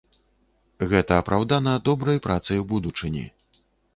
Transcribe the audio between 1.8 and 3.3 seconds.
добрай працай у будучыні.